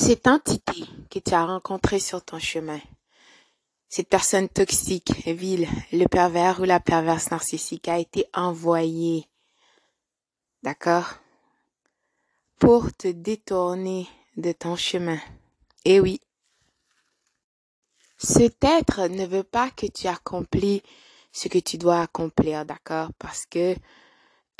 [0.00, 2.78] Cette entité que tu as rencontrée sur ton chemin,
[3.88, 9.26] cette personne toxique, vile, le pervers ou la perverse narcissique a été envoyée,
[10.62, 11.14] d'accord,
[12.60, 14.06] pour te détourner
[14.36, 15.18] de ton chemin.
[15.84, 16.20] Eh oui.
[18.18, 20.80] Cet être ne veut pas que tu accomplis
[21.32, 23.74] ce que tu dois accomplir, d'accord, parce que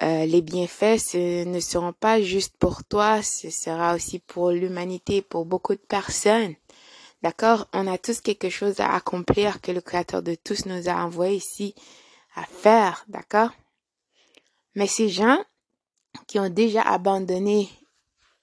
[0.00, 5.22] euh, les bienfaits ce ne seront pas juste pour toi, ce sera aussi pour l'humanité,
[5.22, 6.54] pour beaucoup de personnes.
[7.22, 7.66] D'accord?
[7.72, 11.36] On a tous quelque chose à accomplir que le Créateur de tous nous a envoyé
[11.36, 11.74] ici
[12.36, 13.50] à faire, d'accord?
[14.76, 15.42] Mais ces gens
[16.28, 17.68] qui ont déjà abandonné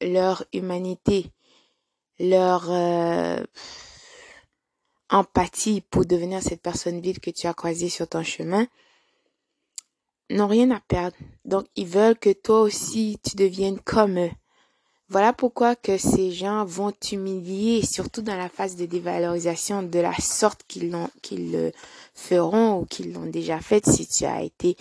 [0.02, 1.32] leur humanité,
[2.20, 3.42] leur euh,
[5.10, 8.68] empathie pour devenir cette personne vide que tu as croisée sur ton chemin,
[10.30, 11.16] n'ont rien à perdre.
[11.46, 14.32] Donc, ils veulent que toi aussi, tu deviennes comme eux.
[15.08, 20.16] Voilà pourquoi que ces gens vont t'humilier, surtout dans la phase de dévalorisation, de la
[20.16, 21.72] sorte qu'ils l'ont, qu'ils le
[22.16, 24.76] feront ou qu'ils l'ont déjà fait si tu as été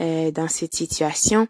[0.00, 1.48] euh, dans cette situation.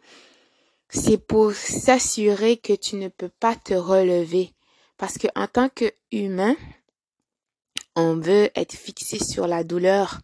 [0.89, 4.51] C'est pour s'assurer que tu ne peux pas te relever.
[4.97, 6.57] Parce que en tant qu'humain,
[7.97, 10.21] on veut être fixé sur la douleur,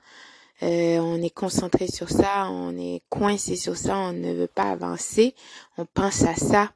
[0.62, 4.70] euh, on est concentré sur ça, on est coincé sur ça, on ne veut pas
[4.70, 5.34] avancer,
[5.76, 6.72] on pense à ça.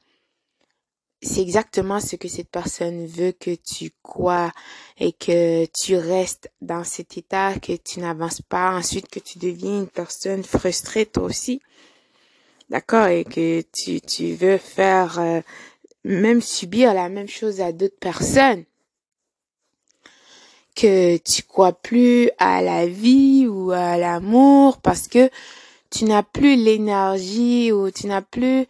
[1.23, 4.53] C'est exactement ce que cette personne veut que tu crois
[4.98, 9.78] et que tu restes dans cet état, que tu n'avances pas, ensuite que tu deviens
[9.78, 11.62] une personne frustrée toi aussi.
[12.71, 13.06] D'accord?
[13.06, 15.41] Et que tu, tu veux faire, euh,
[16.05, 18.65] même subir la même chose à d'autres personnes
[20.77, 25.31] que tu crois plus à la vie ou à l'amour parce que
[25.91, 28.67] tu n'as plus l'énergie ou tu n'as plus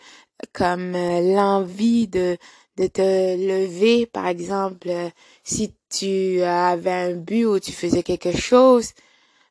[0.53, 2.39] comme euh, l'envie de
[2.77, 4.07] de te lever.
[4.07, 4.91] Par exemple
[5.43, 8.91] si tu avais un but ou tu faisais quelque chose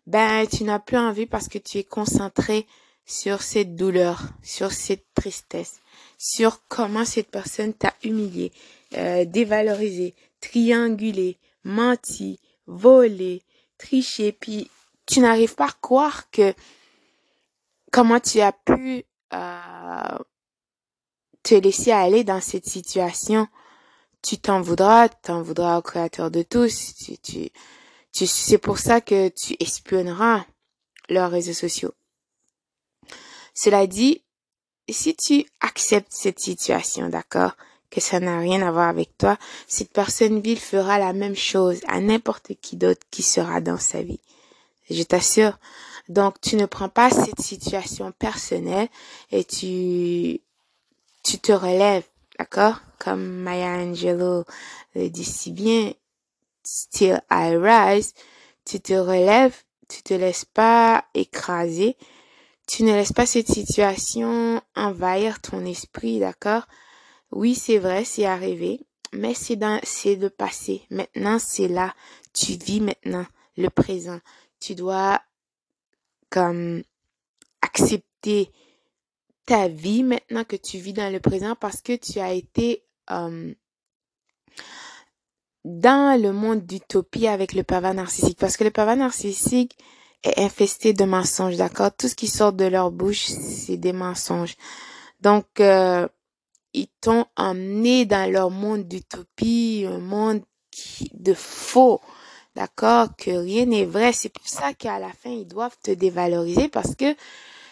[0.07, 2.67] ben tu n'as plus envie parce que tu es concentré
[3.05, 5.79] sur cette douleur sur cette tristesse
[6.17, 8.51] sur comment cette personne t'a humilié
[8.97, 13.43] euh, dévalorisé triangulé menti voler,
[13.77, 14.69] tricher, puis
[15.05, 16.53] tu n'arrives pas à croire que
[17.91, 20.17] comment tu as pu euh,
[21.43, 23.47] te laisser aller dans cette situation.
[24.21, 26.95] Tu t'en voudras, tu t'en voudras au créateur de tous.
[26.95, 27.49] Tu, tu,
[28.11, 30.45] tu, c'est pour ça que tu espionneras
[31.09, 31.93] leurs réseaux sociaux.
[33.53, 34.23] Cela dit,
[34.89, 37.55] si tu acceptes cette situation, d'accord,
[37.95, 41.79] que ça n'a rien à voir avec toi, cette personne vile fera la même chose
[41.87, 44.19] à n'importe qui d'autre qui sera dans sa vie.
[44.89, 45.57] Je t'assure.
[46.09, 48.89] Donc, tu ne prends pas cette situation personnelle
[49.31, 50.41] et tu,
[51.23, 52.03] tu te relèves,
[52.37, 52.81] d'accord?
[52.99, 54.43] Comme Maya Angelou
[54.93, 55.93] le dit si bien,
[56.65, 58.13] still I rise,
[58.65, 59.55] tu te relèves,
[59.87, 61.95] tu te laisses pas écraser,
[62.67, 66.67] tu ne laisses pas cette situation envahir ton esprit, d'accord?
[67.31, 68.81] Oui, c'est vrai, c'est arrivé,
[69.13, 70.83] mais c'est dans, c'est le passé.
[70.89, 71.93] Maintenant, c'est là.
[72.33, 73.25] Tu vis maintenant
[73.57, 74.19] le présent.
[74.59, 75.21] Tu dois,
[76.29, 76.83] comme,
[77.61, 78.51] accepter
[79.45, 83.53] ta vie maintenant que tu vis dans le présent parce que tu as été, euh,
[85.65, 88.37] dans le monde d'utopie avec le pervers narcissique.
[88.39, 89.77] Parce que le pervers narcissique
[90.23, 91.91] est infesté de mensonges, d'accord?
[91.95, 94.55] Tout ce qui sort de leur bouche, c'est des mensonges.
[95.21, 96.07] Donc, euh,
[96.75, 100.41] ils t'ont emmené dans leur monde d'utopie, un monde
[101.13, 102.01] de faux.
[102.55, 103.07] D'accord?
[103.17, 104.11] Que rien n'est vrai.
[104.11, 107.15] C'est pour ça qu'à la fin, ils doivent te dévaloriser parce que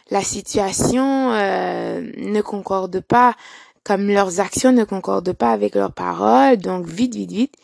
[0.09, 3.35] la situation euh, ne concorde pas,
[3.83, 6.57] comme leurs actions ne concordent pas avec leurs paroles.
[6.57, 7.55] Donc, vite, vite, vite,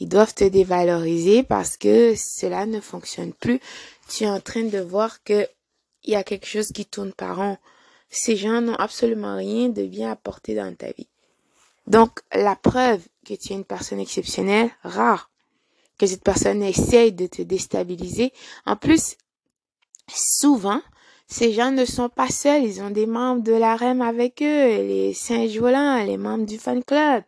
[0.00, 3.60] ils doivent te dévaloriser parce que cela ne fonctionne plus.
[4.08, 5.46] Tu es en train de voir que
[6.02, 7.56] il y a quelque chose qui tourne par rond
[8.10, 11.08] ces gens n'ont absolument rien de bien apporté dans ta vie.
[11.86, 15.30] Donc, la preuve que tu es une personne exceptionnelle, rare,
[15.98, 18.32] que cette personne essaye de te déstabiliser.
[18.66, 19.16] En plus,
[20.08, 20.80] souvent,
[21.26, 24.44] ces gens ne sont pas seuls, ils ont des membres de la REM avec eux,
[24.66, 27.22] les Saint-Jolin, les membres du fan club.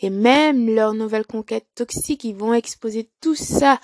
[0.00, 3.78] Et même leur nouvelle conquête toxique, ils vont exposer tout ça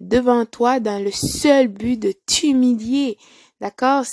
[0.00, 3.16] devant toi dans le seul but de t'humilier.
[3.60, 4.04] D'accord?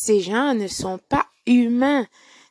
[0.00, 2.06] Ces gens ne sont pas humains.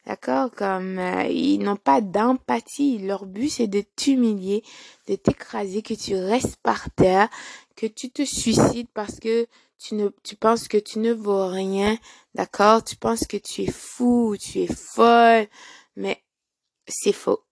[0.06, 0.52] D'accord?
[0.52, 2.98] Comme euh, ils n'ont pas d'empathie.
[3.00, 4.64] Leur but, c'est de t'humilier,
[5.08, 7.30] de t'écraser, que tu restes par terre,
[7.76, 9.48] que tu te suicides parce que
[9.80, 11.98] tu ne, tu penses que tu ne vaux rien.
[12.36, 12.84] D'accord?
[12.84, 15.48] Tu penses que tu es fou, tu es folle.
[15.96, 16.22] Mais
[16.86, 17.44] c'est faux.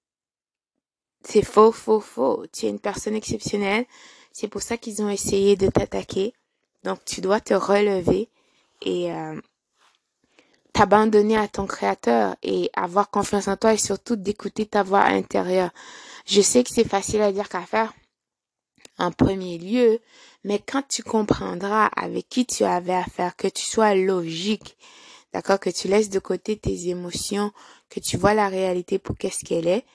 [1.24, 2.45] C'est faux, faux, faux.
[2.51, 3.86] Tu es une personne exceptionnelle.
[4.33, 6.33] C'est pour ça qu'ils ont essayé de t'attaquer.
[6.83, 8.30] Donc tu dois te relever
[8.81, 9.39] et euh,
[10.75, 15.69] t'abandonner à ton créateur et avoir confiance en toi et surtout d'écouter ta voix intérieure.
[16.25, 17.94] Je sais que c'est facile à dire qu'à faire
[18.98, 20.01] en premier lieu,
[20.44, 24.77] mais quand tu comprendras avec qui tu avais affaire, que tu sois logique,
[25.31, 27.54] d'accord, que tu laisses de côté tes émotions,
[27.89, 29.86] que tu vois la réalité pour qu'est-ce qu'elle est,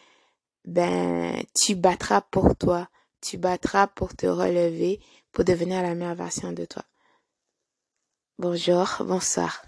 [0.64, 2.88] ben, tu battras pour toi,
[3.20, 4.98] tu battras pour te relever,
[5.30, 6.84] pour devenir la meilleure version de toi.
[8.38, 9.62] Bonjour, bonsoir.